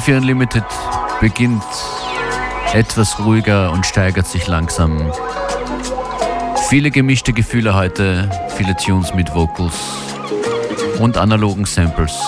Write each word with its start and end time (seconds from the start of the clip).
FM4 0.00 0.16
Unlimited 0.16 0.64
beginnt 1.20 1.62
etwas 2.72 3.18
ruhiger 3.18 3.70
und 3.70 3.84
steigert 3.84 4.26
sich 4.26 4.46
langsam. 4.46 5.12
Viele 6.68 6.90
gemischte 6.90 7.32
Gefühle 7.34 7.74
heute, 7.74 8.30
viele 8.56 8.74
Tunes 8.76 9.12
mit 9.12 9.34
Vocals 9.34 9.74
und 11.00 11.18
analogen 11.18 11.66
Samples. 11.66 12.18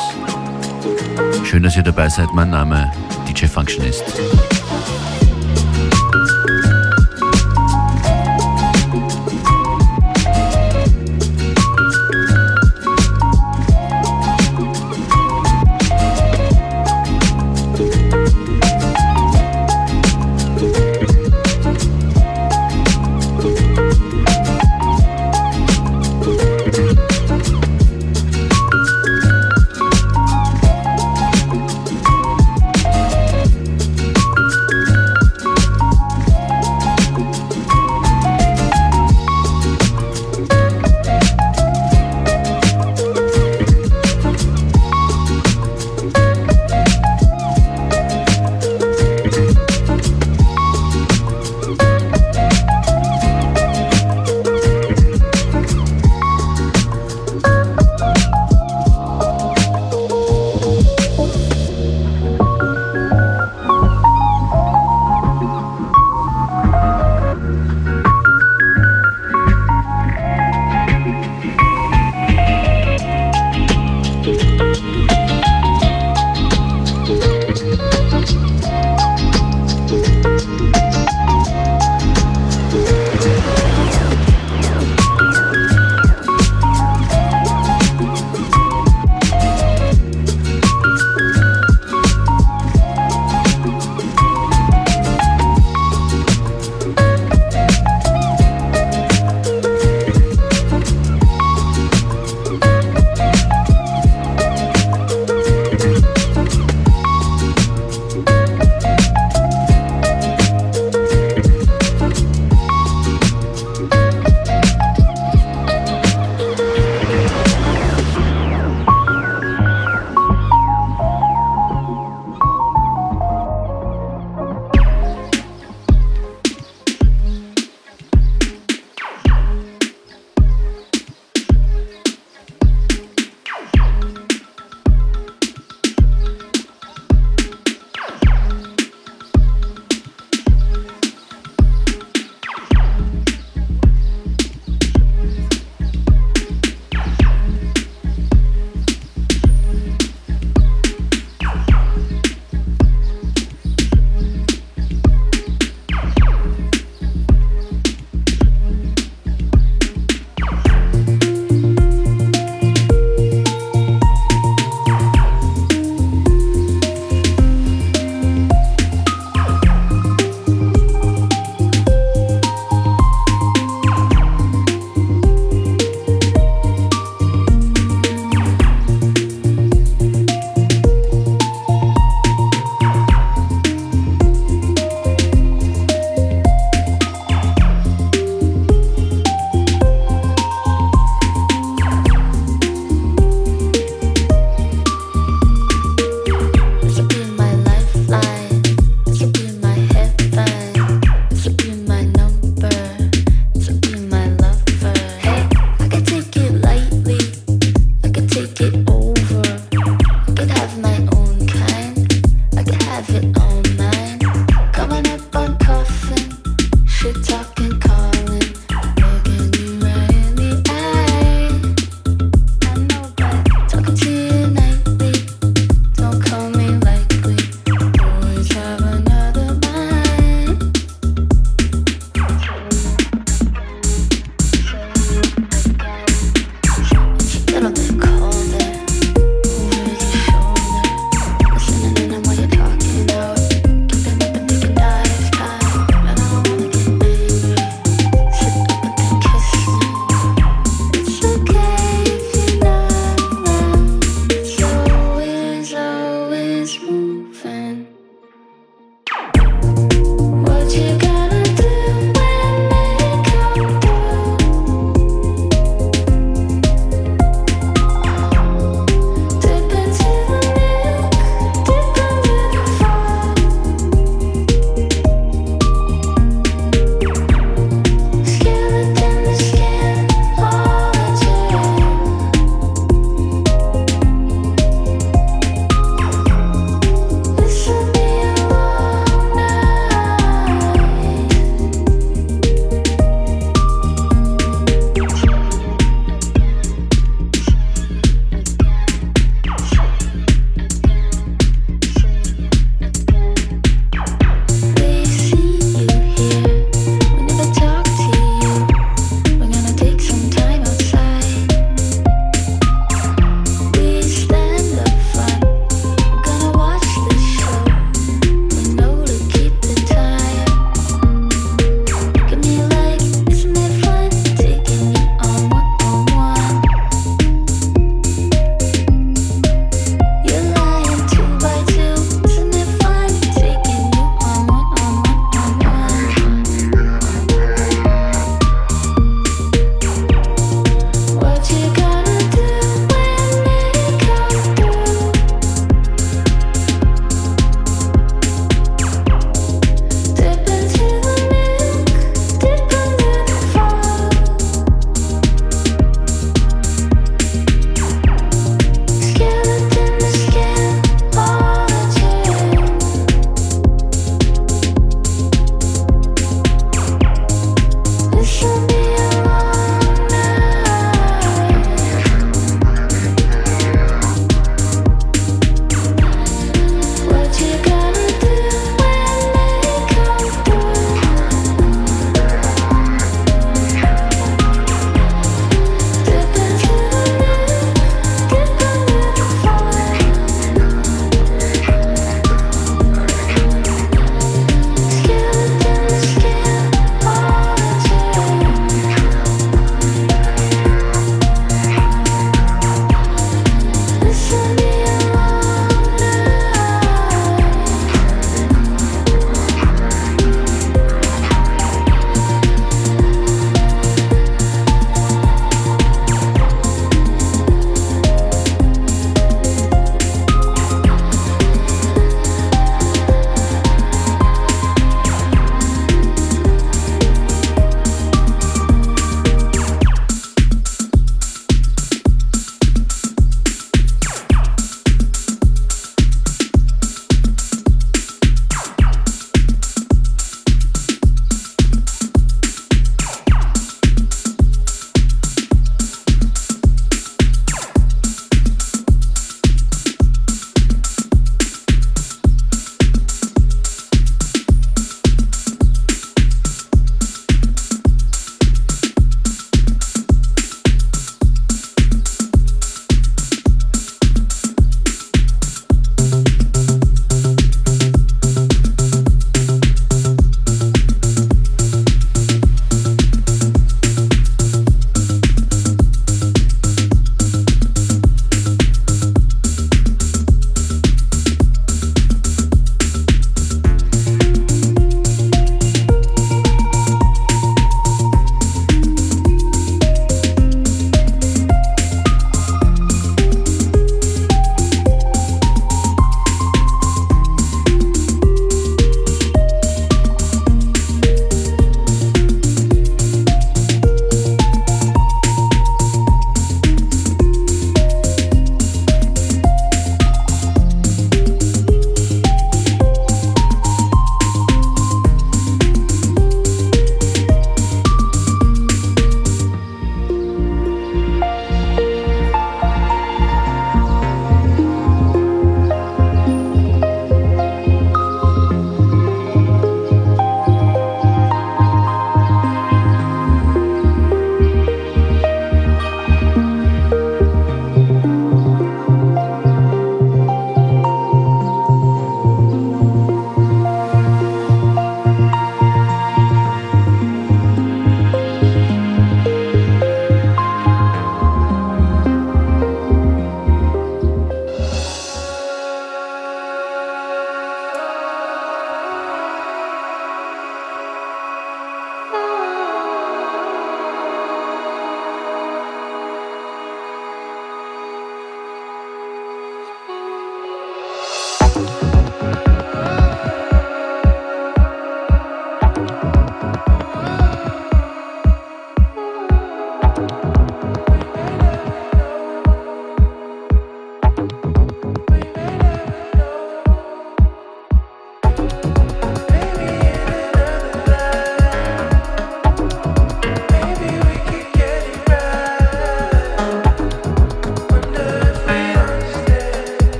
Schön, 1.45 1.63
dass 1.63 1.77
ihr 1.77 1.83
dabei 1.83 2.09
seid. 2.09 2.29
Mein 2.35 2.51
Name 2.51 2.93
DJ 3.29 3.47
Functionist. 3.47 4.05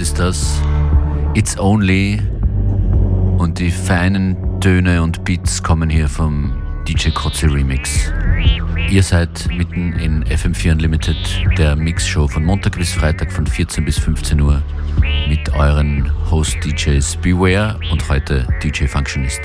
Herbert 0.00 0.12
ist 0.12 0.18
das. 0.18 0.62
It's 1.34 1.58
Only. 1.58 2.20
Und 3.38 3.58
die 3.58 3.70
feinen 3.70 4.36
Töne 4.60 5.02
und 5.02 5.24
Beats 5.24 5.62
kommen 5.62 5.90
hier 5.90 6.08
vom 6.08 6.52
DJ 6.88 7.10
Kotze 7.10 7.52
Remix. 7.52 8.10
Ihr 8.90 9.02
seid 9.02 9.46
mitten 9.48 9.92
in 9.94 10.24
FM4 10.24 10.72
Unlimited, 10.72 11.16
der 11.58 11.76
Mixshow 11.76 12.26
von 12.28 12.44
Montag 12.44 12.78
bis 12.78 12.92
Freitag 12.92 13.30
von 13.30 13.46
14 13.46 13.84
bis 13.84 13.98
15 13.98 14.40
Uhr 14.40 14.62
mit 15.28 15.52
euren 15.52 16.10
Host-DJs 16.30 17.16
Beware 17.16 17.78
und 17.92 18.08
heute 18.08 18.46
DJ 18.62 18.86
Functionist. 18.86 19.40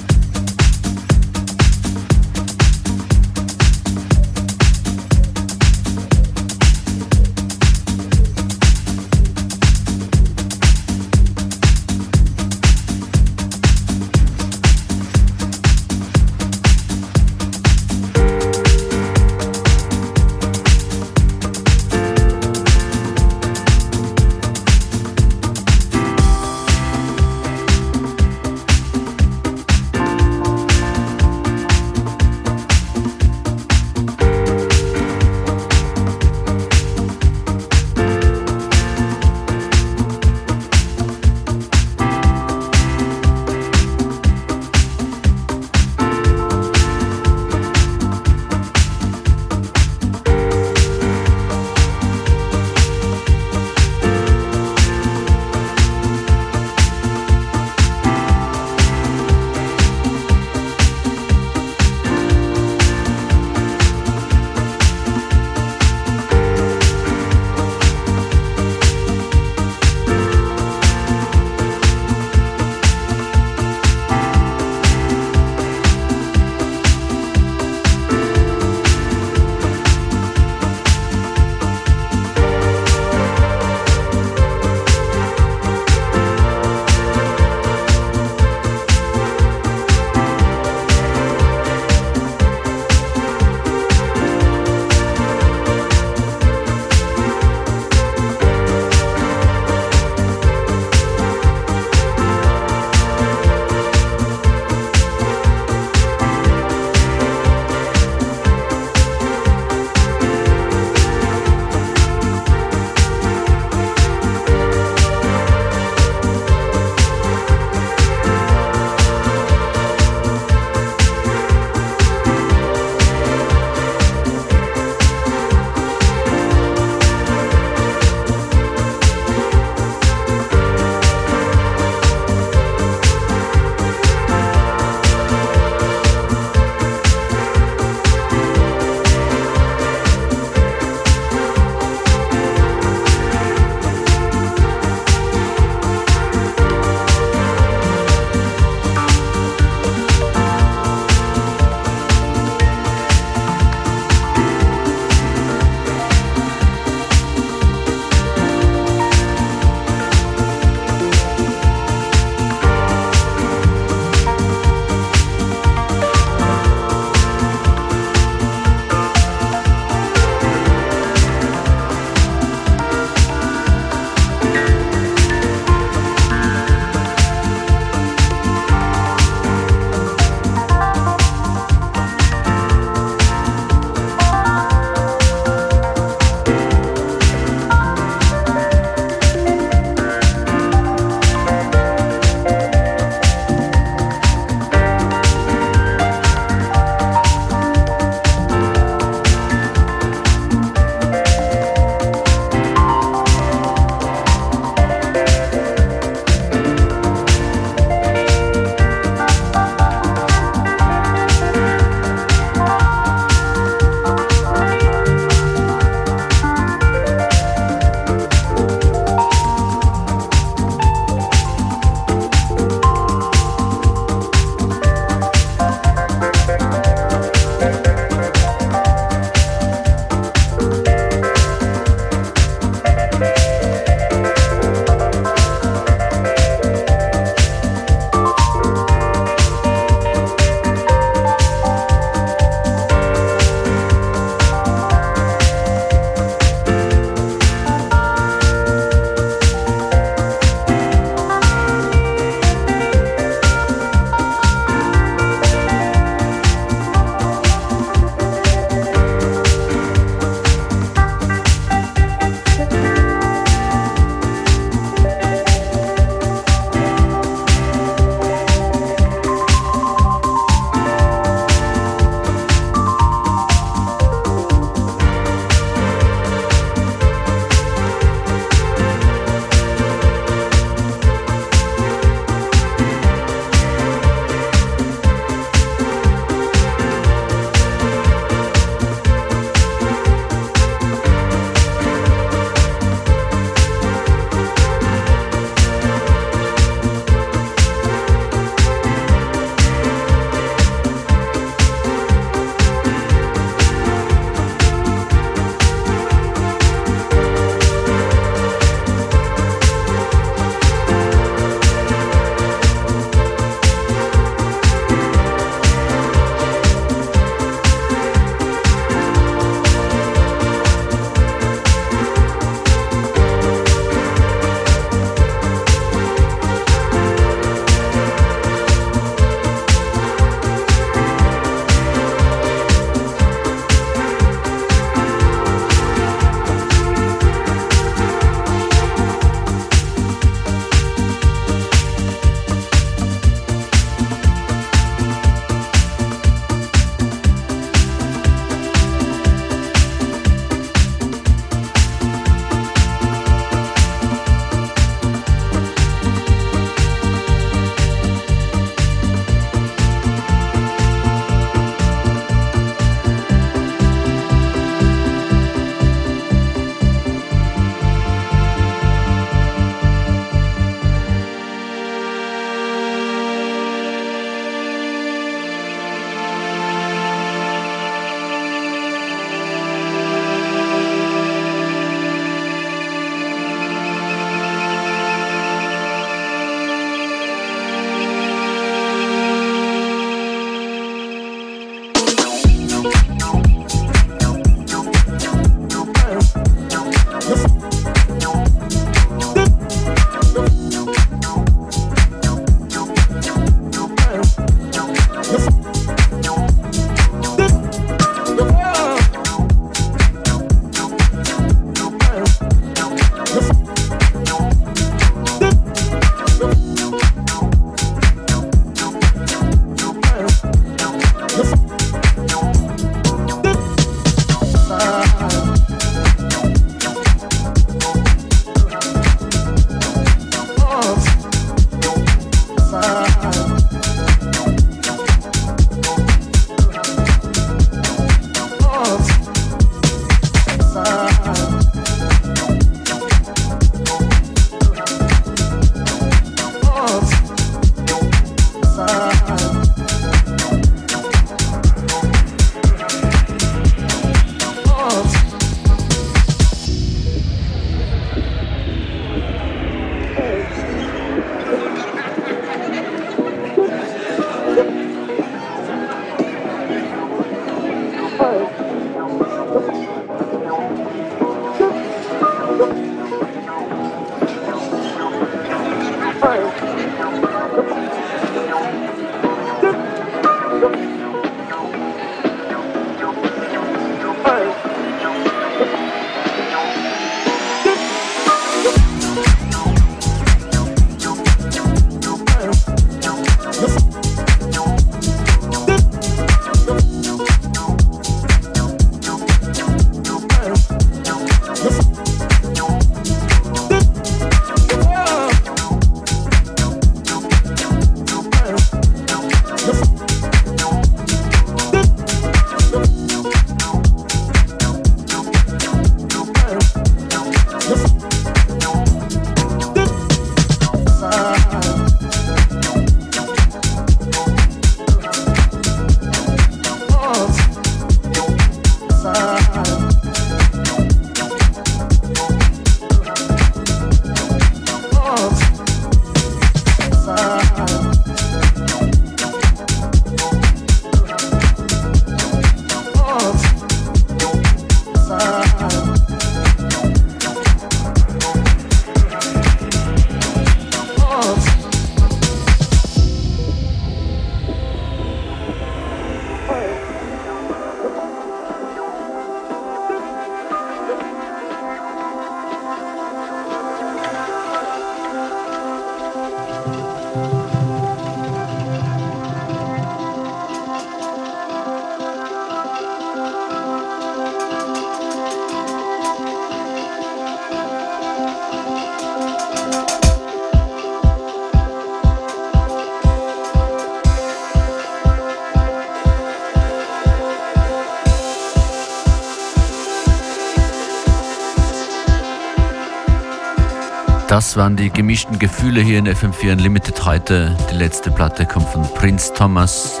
Das 594.56 594.62
waren 594.62 594.76
die 594.76 594.88
gemischten 594.88 595.38
Gefühle 595.38 595.82
hier 595.82 595.98
in 595.98 596.08
FM4 596.08 596.52
Unlimited 596.52 597.04
heute. 597.04 597.54
Die 597.70 597.74
letzte 597.74 598.10
Platte 598.10 598.46
kommt 598.46 598.66
von 598.70 598.84
Prince 598.94 599.34
Thomas. 599.34 600.00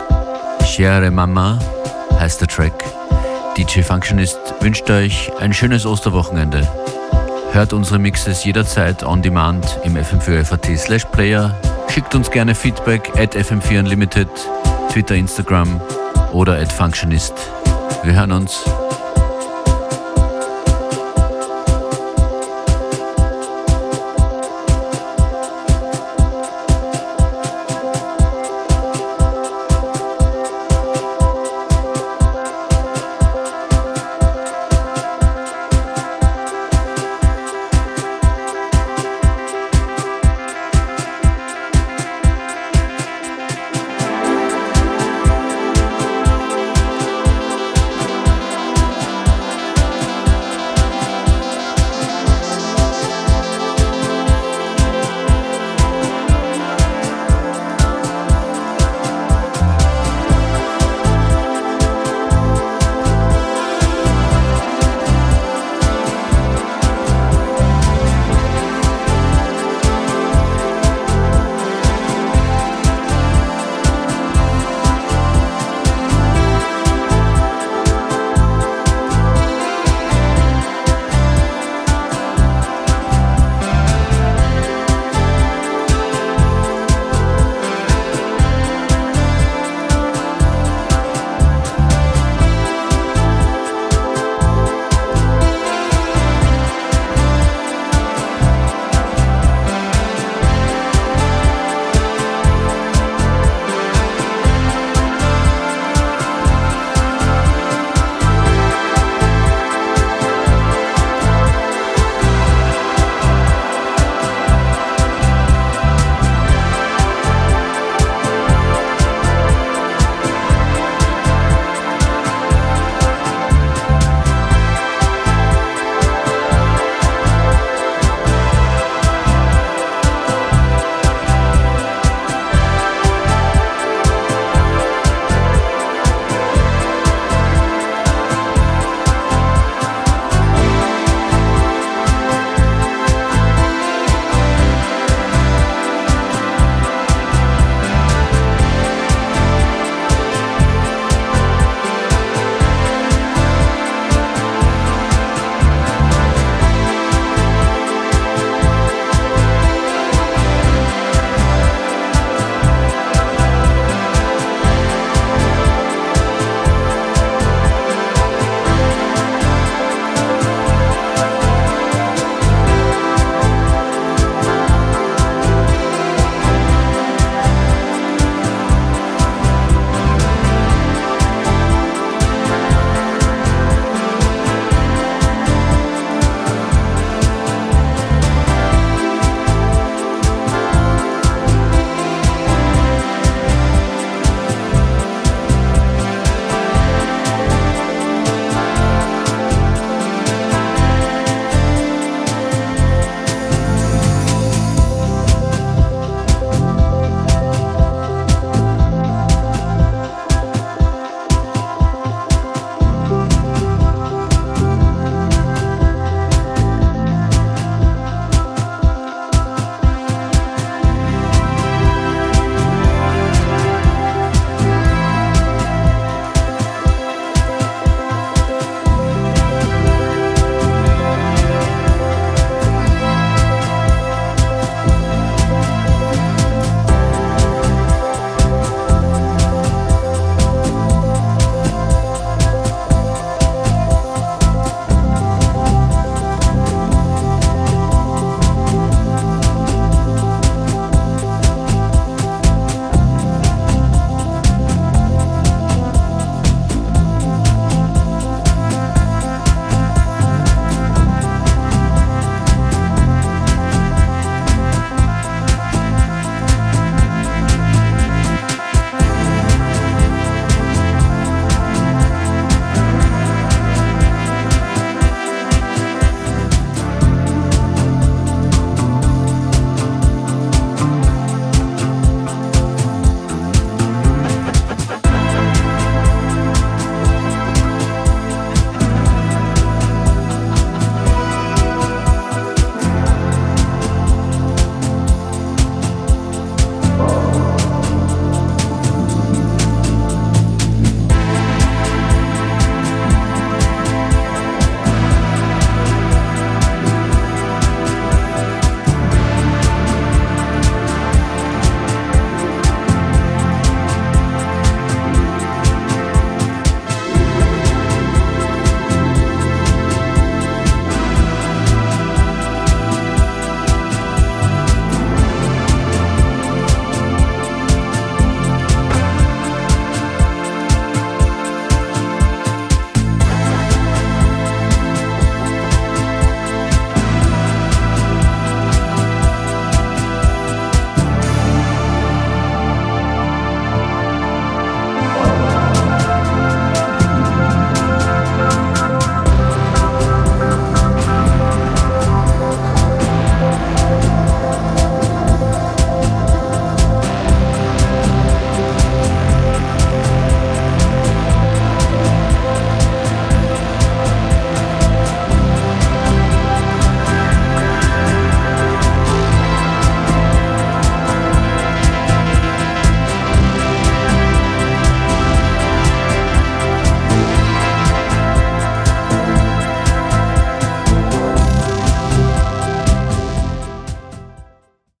Chere 0.64 1.10
Mama 1.10 1.58
heißt 2.18 2.40
der 2.40 2.48
Track. 2.48 2.82
DJ 3.58 3.82
Functionist 3.82 4.38
wünscht 4.60 4.88
euch 4.88 5.30
ein 5.40 5.52
schönes 5.52 5.84
Osterwochenende. 5.84 6.66
Hört 7.52 7.74
unsere 7.74 7.98
Mixes 7.98 8.44
jederzeit 8.44 9.04
on 9.04 9.20
demand 9.20 9.78
im 9.84 9.94
FM4FAT 9.94 10.78
slash 10.78 11.04
Player. 11.04 11.54
Schickt 11.90 12.14
uns 12.14 12.30
gerne 12.30 12.54
Feedback 12.54 13.12
at 13.18 13.36
FM4 13.36 13.80
Unlimited, 13.80 14.28
Twitter, 14.90 15.16
Instagram 15.16 15.82
oder 16.32 16.58
at 16.58 16.72
Functionist. 16.72 17.34
Wir 18.04 18.14
hören 18.14 18.32
uns. 18.32 18.64